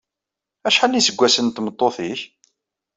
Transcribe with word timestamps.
Acḥal 0.67 0.93
iseggasen 0.95 1.45
n 1.49 1.49
tmeṭṭut-nnek? 1.55 2.19